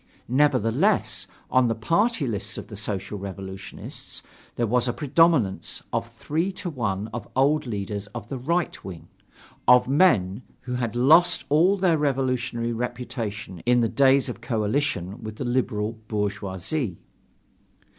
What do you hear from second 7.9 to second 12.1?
of the right wing of men who had lost all their